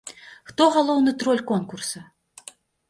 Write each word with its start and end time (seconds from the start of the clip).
Хто 0.51 0.63
галоўны 0.77 1.11
троль 1.21 1.45
конкурса? 1.53 1.99